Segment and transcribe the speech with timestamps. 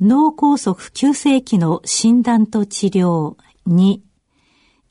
[0.00, 4.00] 脳梗塞急性期の診断と治療2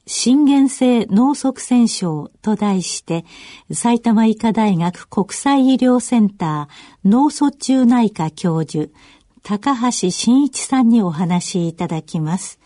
[0.06, 3.26] 心原性脳塞栓症と題して、
[3.72, 8.90] 埼玉医科大学国際医療センター脳卒中内科教授、
[9.44, 12.60] 高橋真一さんにお話しいただきます。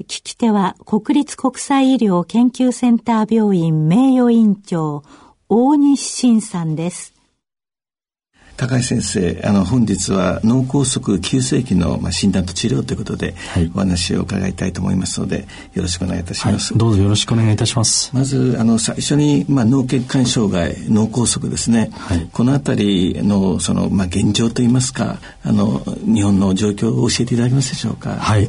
[0.00, 5.02] 聞き手は国立国際医療研究センター病院名誉院長、
[5.48, 7.13] 大西晋さんです。
[8.56, 18.14] 高橋先生あの本日は脳梗塞急性期の、まあ、診断と治療ということで、はい、お話を伺いたいと思いますのでよろしくお願いいたします、はい、どうぞよろしくお願いいたします。
[18.14, 28.14] まずあの最初に、まあ、脳血管障害脳梗塞ですね、はい、この辺りのその、まあ、現状といいますかあの日本の状況を教えていただけますでしょうか？
[28.14, 28.48] はい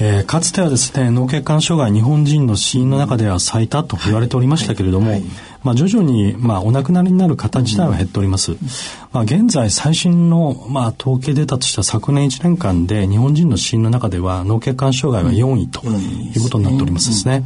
[0.00, 5.20] えー、かつてはですね脳血管障害日本人の死因の中では最多と言われておりましたけれども、はい。
[5.20, 5.30] はい、
[5.62, 8.56] まあ、徐々に、まあ、お亡くなりになる方自体は減っております。
[9.12, 17.44] まあ、現在最新の、まあ、統計データとした昨年1年間で日本人の死因の中では脳血管障害は4位ということになっておりますですね。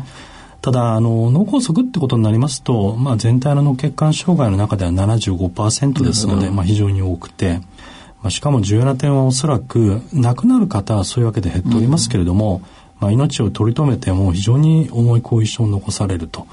[0.60, 7.60] ただあの脳梗塞ってことになりますと、まあ、全体の脳血管障害の中では75%ですので、まあ、非常に多くて、
[8.22, 12.62] まあ、しかも重要な点はおそらく亡くなる方はそういうわけで減っておりますけれども、
[13.00, 16.46] まあ、命を取り留めても非常に重い後遺症を残されると、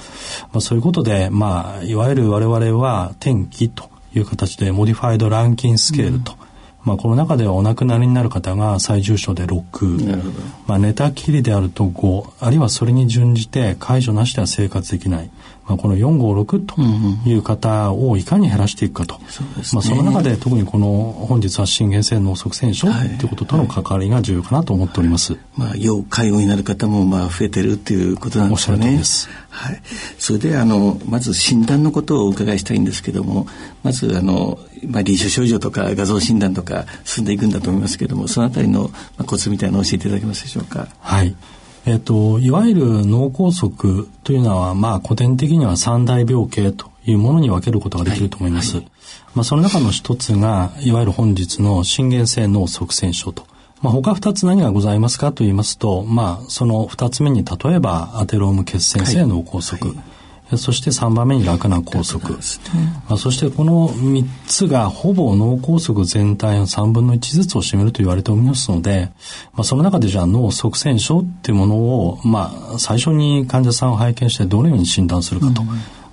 [0.51, 6.37] まあ、そういうことで、まあ、いわゆる我々は転帰という形で modified Rankin Scale と、うん、
[6.83, 15.31] まあ、この中ではお亡くなりになる方が最重症で6、まあ、寝たきりであると5あるいはそれに準じて介助なしでは生活できない、
[15.67, 16.81] まあ、この456と
[17.27, 25.33] いう方をいかに減らしていくかと、うんうん、まあ、その中で特にこの本日は心原性脳塞栓症ということとの関わりが重要かなと思っております。
[25.33, 25.41] はい。
[25.41, 29.01] はい、まあ、要介護になる方もまあ増えてるっていうことなんですよね。
[29.49, 29.81] はい、
[30.19, 33.47] それであのまず診断のことをお伺いしたいんですけども
[33.83, 38.89] まずあの、まあ、臨床症状とか画像診断とか進んでいくんだと思いますけどもそのあたりの、ま
[39.19, 40.89] あ、コツみたいなのを教えていただけますでしょうか？
[40.99, 41.35] はい
[41.85, 48.77] えっ、ー、と、いわゆる脳梗塞というのは、まあ、古典的には三大病形というものに分けることができると思います。
[48.77, 48.91] はいはい、
[49.35, 53.45] まあ、その中の一つが、いわゆる本日の心原性脳塞栓症と。
[53.81, 59.79] まあ、他二つ何がございますかと言いますと、まあ、その二つ目に例えば、アテローム血栓性脳梗塞。
[59.79, 60.14] はい
[60.57, 69.09] そして3番目に楽な梗塞、ね、まあ、そしてこの3つがほぼ脳梗塞全体の3分の1ずつを占めると言われておりますので、
[69.53, 75.67] まあ、その中でじゃあ脳塞栓症っていうものを、まあ、最初に患者さんを拝見してどのように診断するかと、うん、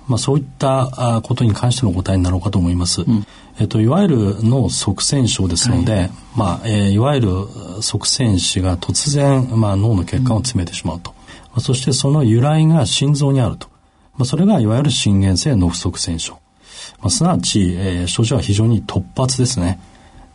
[0.07, 3.03] まあ、そういったことに関しての答えになろうかと思います。
[3.03, 3.25] うん、
[3.59, 7.29] えっと、いわゆる脳塞栓症ですので、はいまあえー、いわゆる
[7.81, 11.13] 塞栓死が突然、まあ、脳の血管を詰めてしまうと。
[11.55, 13.72] うん、そしてその由来が心臓にあると。
[14.17, 16.39] まあ、それがいわゆる心原性脳不足栓症。
[16.99, 19.79] まあ、すなわち、えー、症状は非常に突発ですね。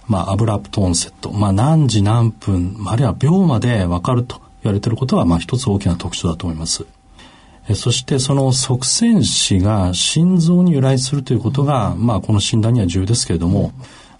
[0.07, 1.33] まあ、アブラプトオンセット。
[1.33, 6.87] まあ、何時何分、あるいは秒までわかると言われていることは、まあ、一つ大きな特徴だと思います。
[7.69, 13.73] えそしてその側栓死が心臓に由来するということが、まあ、この診断には重要ですけれども、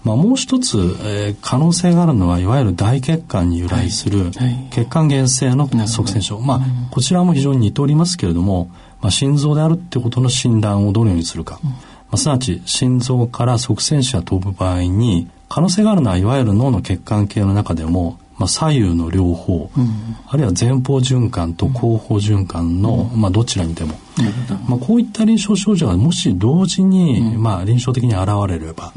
[0.05, 4.31] まあ、もう一つ、えー、可能性があるのはいわゆる大血管に由来する
[4.71, 6.61] 血管原性の側栓症、まあ、
[6.91, 8.71] こちらも非常に似ておりますけれども、
[9.01, 11.71] まあ、心臓であるってことの診断をどのようにするか、ま
[12.13, 23.95] あ、すなわち心臓から側栓死が飛ぶ場合に可能性があるのはいわゆる脳の血管系の中でも、まあ、左右の両方、うん、あるいは前方循環と後方循環の、うん、まあ、どちらにでも、
[24.69, 28.93] まあ、こういった臨床症状がもし同時に、うん、まあ、臨床的に現れれば、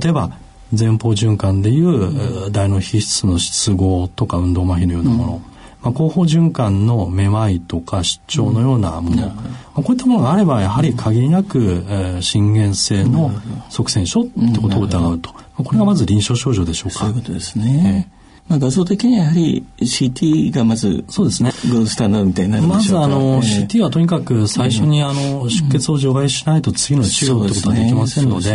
[0.00, 0.30] 例えば
[0.78, 5.42] 前方循環でいう、大脳皮質の失合とか運動麻痺のようなもの、
[5.82, 9.34] まあ、後方循環のめまいとか失調のようなもの、うん、ま
[9.76, 13.32] あ、こういったものがあればやはり限りなく、えー、心原性の
[13.68, 17.00] 側栓症ってことを疑うと、うん、これがまず臨床症状でしょうか。
[17.00, 18.06] そういうことですね。
[18.08, 21.52] えーまあ、画像的にはやはり CT がまずそうですね。
[21.70, 28.52] ゴールスタンダードみたいになるまずあの、CT はとにかく最初にあの出血を除外しないと次の治療ってことはできませんので,、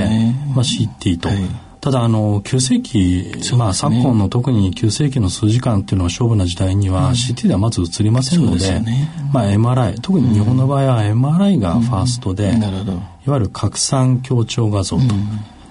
[0.53, 15.03] まあ、CT と、はいただあの急性期、ね、まあ昨今の特に急性期の数時間っていうのは勝負な時代には CT ではまず映りませんのでね、まあ MRI 特に日本の場合は MRI がファーストで、うん、いわゆる拡散強調画像と、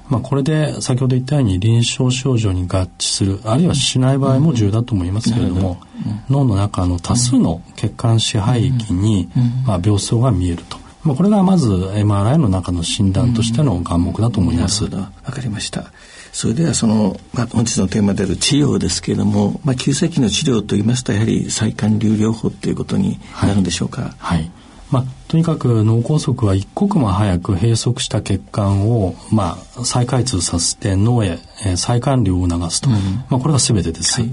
[0.09, 5.83] まあ、これで先ほど言ったように臨床症状に合致するあるいはしない場合も重要だと思いますけれども、
[6.31, 9.29] 脳の中の多数の血管支配域に、
[9.67, 10.86] まあ、病巣が見えると。
[11.07, 14.85] まあ、これがまず MRI の中の診断としての眼目だと思います。
[14.85, 15.93] わかりました。
[16.33, 24.15] それではその、まあ、本日のテーマである治療ですけれども、まあ、急性期の治療といいますとやはり再管流療法ということになるんでしょうか？
[24.19, 24.51] はい、はい
[24.89, 32.97] まあ、とにかく脳梗塞は一刻も早く閉塞した血管を、まあ、再開通させて脳へ、えー、再管理を促すと、うん、
[33.29, 34.21] まあ、これが全てです。
[34.21, 34.31] はい、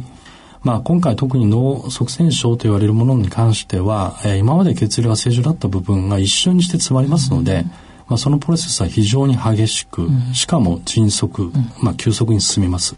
[0.63, 11.51] まあ、今回特に脳塞栓症と言われるものに関しては、えー、今まで血流が正常だった部分が一瞬にして詰まりますので、うん、まあ、そのプロセスは非常に激しく、うん、しかも迅速、
[11.81, 12.95] まあ、急速に進みます。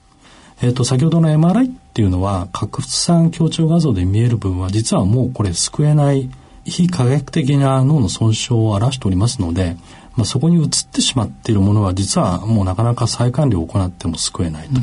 [0.62, 6.30] えっ、ー、と、先ほどの MRI っていうのは、核物産強調画像で見える部分は、実はもうこれ救えない
[6.66, 9.76] 非科学的な脳の損傷を表しておりますので、
[10.16, 14.80] まあ、そこに移ってしまっているものは実はもうなかなか再管理を行っても救えないと。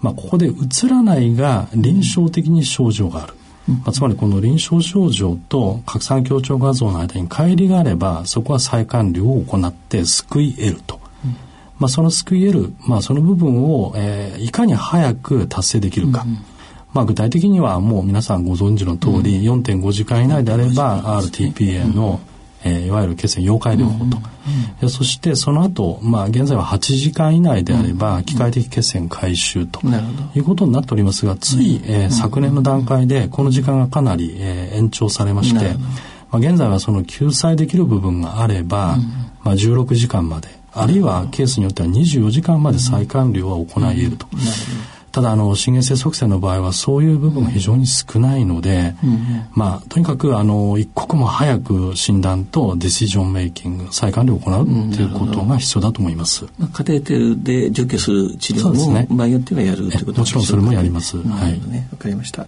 [0.00, 3.34] まあ、ここで移らないが臨床的に症状がある。
[3.68, 11.00] まあ、つまりこの臨床症状と拡散強調画像の間に乖離があればそこは再管理を行って救い得ると。
[11.78, 16.24] まあ、その救い得る、まあ、その部分を、えー、いかに早く達成できるか。
[16.26, 16.44] うん
[16.92, 22.20] まあ、具体的にはもう皆さんご存知の通り、うん、4.5時間以内であれば RTPA の、
[22.64, 24.18] えー、いわゆる血栓溶解療法と、
[24.82, 29.80] うん、そしてその後、まあ現在は8時間以内であれば機械的血栓回収と
[30.34, 35.74] いうことになっておりますがつい、えー、昨年の段階でこの時間がかなり、えー、延長されまして、
[36.30, 38.96] まあ、現在はその救済できる部分があれば、
[39.42, 44.26] まあ、16時間まであるいはケースによっては24時間まで再管理は行い得ると。
[45.12, 56.44] ただあの心原性側線の場合はそういう部分が非常に少ないので、うん、まあとにかくあの一刻も早く診断とディシジョンメイキング再管理を行うということが必要だと思います。
[56.58, 61.16] まあ、カテーテルで除去する治療も、ね、場合によってはやるということもちろんそれもやります。
[61.18, 61.60] はい。
[61.90, 62.46] わかりました。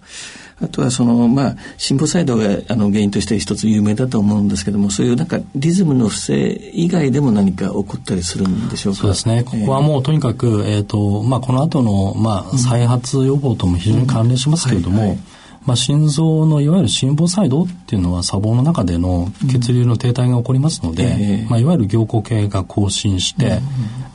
[0.61, 8.99] あとはそのまあ心房細動があの原因として一つ有名だと思うんですけどもそういうなんかリズムの不正以外でも何か起こったりするんでしょうか？
[8.99, 15.09] そうですねここはもうとにかく、えーとまあ、この後のまあ再発予防とも非常に関連しますけれども、うんはい。
[15.09, 15.19] はい
[15.65, 21.05] まあ、心臓のいわゆる心房細動っていうのは砂防の中での血流の停滞が起こりますので、
[21.45, 23.59] うん、まあ、いわゆる凝固系が更新して、うん、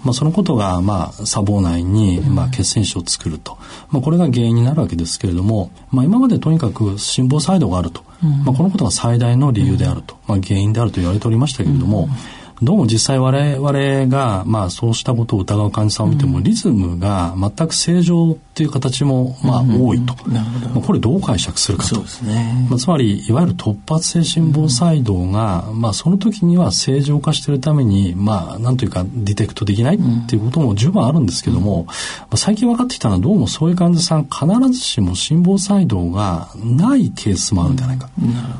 [0.08, 3.58] まあ、そのことが、まあ、砂防内に、まあ、血栓腫を作ると、
[3.90, 12.08] まあ、これが原因になるわけですけれども、まあ、今までとにかく心房細動があると、まあ、このことが最大の理由であると、まあ、原因であると言われておりましたけれども、
[12.62, 20.16] どうも実際我々が、まあ、そうしたことを疑う患者さんを見ても、リズムが全く正常っていう形も、まあ、多いと。
[20.26, 20.40] ま
[20.74, 22.00] あ、これどう解釈するかと。
[22.24, 31.94] ね、まあ、つまり、いわゆる突発性心房細動が、まあ、その時には正常化しているために、まあ、なんというか、ディテクトできないっていうことも十分あるんですけども、ま
[32.32, 38.10] あ、最近分かってきたのは、どうもそういう患者さん、必ずしも心房細動がないケースもあるんじゃないか。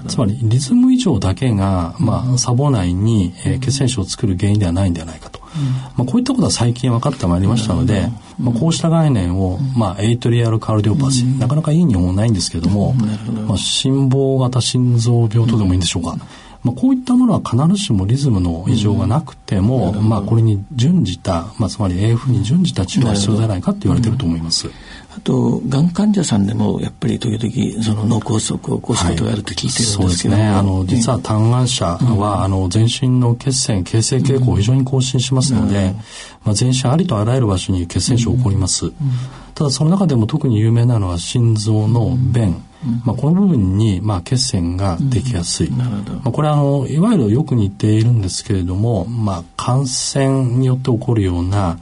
[0.07, 5.41] つまり、リズム異常だけが、まあ、サボ内に、えー、血栓症を作る原因ではないんではないかと。
[5.97, 8.09] まあ、こういったことは最近分かってまいりましたので、
[8.41, 12.95] まあ、こうした概念を、まあ、エイトリアルカルディオパシー、なかなかいい日本語ないんですけども、
[13.47, 16.17] まあ、心房型心臓病とでもいいんでしょうか。
[16.65, 24.69] まあ、こういったものは必ずしもリズムの異常がなくても、まあ、これに準じた、まあ、つまり AF に準じた治療が必要じゃないかと言われていると思います。
[25.19, 30.47] あと、がん患者さんでも、やっぱり時々、その脳梗塞を起こすことがあると聞いてるんですけど、はい、そうですね。
[30.47, 35.97] あの、実は胆がん者は、うん、あの、全身の血栓、形成傾向を非常に更新しますので、うん、
[36.45, 38.87] まあ、全身ありとあらゆる場所に血栓症起こります。
[38.87, 38.95] うん、
[39.55, 42.63] ただ、その中でも特に有名なのは、心臓の弁、
[43.05, 45.71] まあ、この部分に、まあ、血栓ができやすい。
[45.71, 45.85] ま
[46.25, 51.79] あ、これはあのいわゆるよく似ているんですけれども、まあ、感染によって起こるような、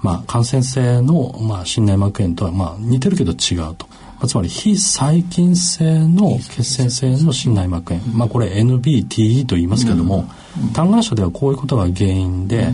[0.00, 3.86] まあ、感染性の、まあ、心内膜炎とは、まあ、似てるけど違うと。
[4.16, 10.28] まあ、つまり非細菌性の血栓性の心内膜炎、まあ、これ NBTE と言いますけれども、
[10.74, 11.02] 胆がん。
[11.02, 12.68] 者ではこういうことが原因で、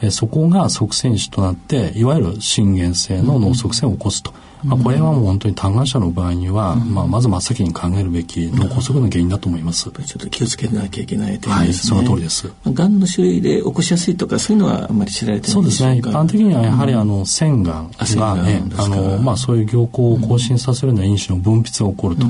[0.00, 4.32] えそこが側栓死となっていわゆる心原性の脳側栓を起こすと。
[4.66, 9.84] まあ、これはもう本当に胆がん者の場合には、まあ、まず真っ先に考えるべき脳梗塞の原因だと思います。
[9.84, 11.54] ちょっと気をつけなきゃいけない点ですね。
[11.54, 12.52] はい、その通りです。
[12.66, 15.98] がんの種類で起こしやすいとかそういうのはあんまり知られてないそうですね。
[15.98, 22.26] 一般的にはやはりあの腺がんがね、あのまあそういう凝固を更新させるような因子の分泌が起こると。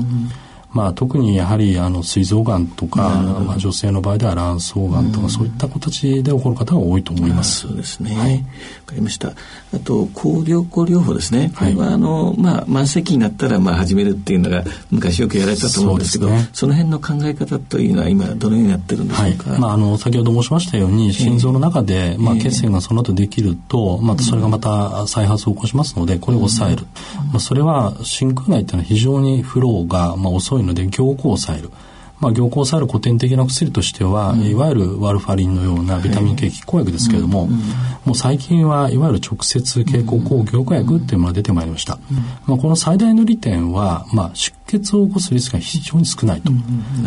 [0.77, 7.61] まあ、特にやはりあの膵臓がんとか、まあ、女性の場合では卵巣がんとか、そういった形で起こる方が多いと思います。
[7.67, 8.15] そうですね。
[8.15, 8.33] はい。
[8.35, 8.39] わ
[8.85, 9.29] かりました。
[9.29, 11.51] あと抗凝固療法ですね。
[11.57, 19.49] これはあの、まあ慢性期になったらまあ始めるっていうのが昔よくやられたと思うんですけど、そ、ね,、の辺の考え方というのは今どのようになってるんでしょうか？
[19.51, 26.85] はい、まああの先ほど申しましたように心臓の中で、まあ血栓がその後できると、またそれがまた再発を起こしますので、これを抑える。
[27.31, 31.71] まあそれは真空内っていうのは非常にフローがまあ遅いので凝固を抑える。
[32.19, 37.57] まあ、凝固を抑える古典的な薬としては、うん、いわゆるワルファリンのようなビタミン系拮抗薬ですけれども、うんうん、
[38.05, 41.99] もう最近はいわゆる直接経口抗凝固薬っていうものが出てまいりました。
[42.47, 46.51] まあ、この最大の利点は、まあ、出血を起こすリスクが非常に少ないと。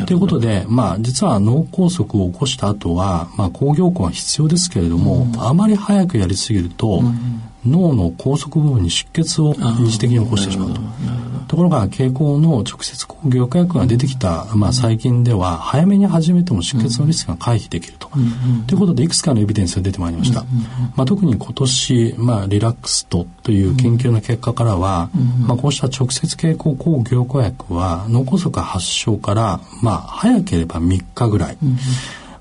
[0.07, 7.03] ということで、まあ、実は脳梗塞を起こした後は、まあ、抗凝固は必要ですけれども、あまり早くやりすぎると、
[7.67, 10.81] 脳の高速部分に出血を二次的に起こしてしまうと。
[11.49, 18.09] ところが経口の直接抗凝固薬が出てきた、まあ、最近では早めに始めても出血のリスクが回避できると。
[18.69, 20.45] ということでいくつかのエビデンスが出てまいりました。
[20.95, 25.11] まあ、特に今年、まあ、リラックストという研究の結果からは、
[25.45, 31.59] まあ、こうした直接経口抗凝固薬は脳梗塞発症から、まあ、早ければ3日ぐらい。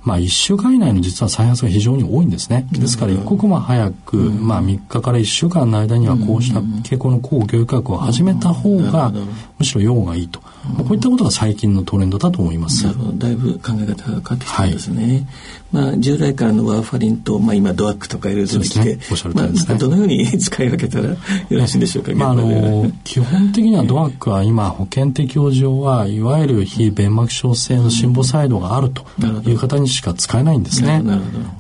[0.01, 2.65] まあ、1週間以内の実は再発が非常に多いんですね。
[2.72, 9.12] ですから一刻も早く、まあ、3日から1週間の間にはこうした傾向の抗教育学を始めた方が
[9.58, 12.85] むしろ用がいいと、まあ、こういったことが最近のトレンドだと思います。
[13.17, 15.27] だいぶ考え方が変わってきたんですね。
[15.71, 18.99] はい、まあ、従来からのワーファリンと、まあ、今ドアックとかいろいろ出てきて、ね。
[19.69, 21.17] まあ、どのように 使い分けたらよ
[21.49, 29.05] ろしいんでしょうか、まあ、あの基本的にはドアックは今保険適用上はいわゆる非弁膜症性の心房細動があると
[29.49, 31.03] いう方にしか使えないんですね。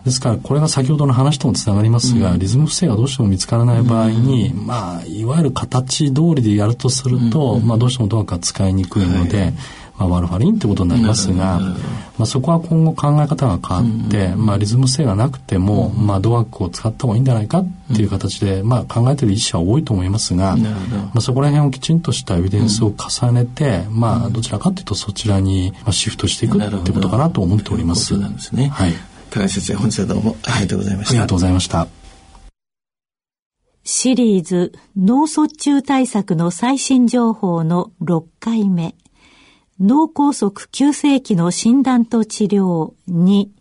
[0.05, 9.53] ですからこれが先ほどの話ともつながりますが、うん、リズム不正がどうしても見つからない場合に、うん、まあいわゆる形通りでやるとすると、うん、まあどうしてもドアックは使いにくいので、はい
[9.99, 28.15] まあ、ワルファリンってことになりますが、まあ、そこは今後考え方が変わって、うん、まあ、リズム性がなくても、まあ、ドアックを使った方がいいんじゃないかっていう形で、まあ、考えている医師は多いと思いますが、まあ、そこら辺をきちんとしたエビデンスを重ねて、まあ、どちらかというとそちらにシフトしていくってことかなと思っております。
[28.69, 28.93] はい。
[29.31, 31.11] 高橋先生、本日はどうもありがとうございました。
[31.11, 31.98] ありがとうございました。
[33.91, 38.93] シリーズ脳卒中対策の最新情報の6回目。
[39.79, 43.51] 脳梗塞急性期の診断と治療に、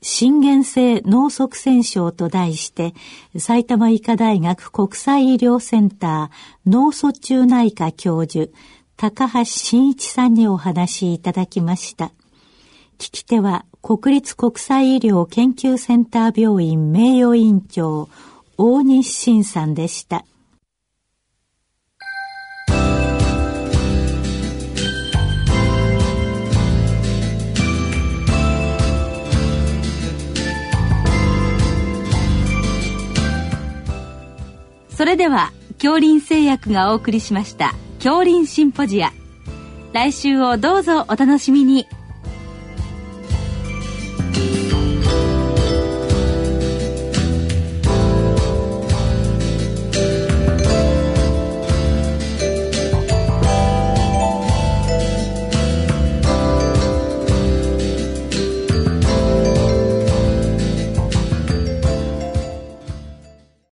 [0.00, 2.94] 心原性脳塞栓症と題して、
[3.36, 8.50] 埼玉医科大学国際医療センター脳卒中内科教授、
[8.96, 12.12] 高橋真一さんにお話しいただきました。
[12.96, 18.08] 聞き手は、国立国際医療研究センター病院名誉院長、
[18.62, 20.26] 大西晋さんでした。
[34.90, 39.10] それでは恐林製薬がお送りしました恐林シンポジア
[39.94, 41.86] 来週をどうぞお楽しみに